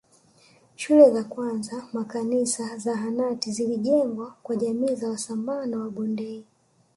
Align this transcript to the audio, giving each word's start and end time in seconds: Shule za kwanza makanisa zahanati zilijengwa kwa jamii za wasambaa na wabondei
Shule 0.75 1.11
za 1.11 1.23
kwanza 1.23 1.87
makanisa 1.93 2.77
zahanati 2.77 3.51
zilijengwa 3.51 4.35
kwa 4.43 4.55
jamii 4.55 4.95
za 4.95 5.09
wasambaa 5.09 5.65
na 5.65 5.79
wabondei 5.79 6.45